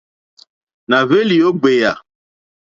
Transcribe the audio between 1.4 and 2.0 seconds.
ó ɡbèyà.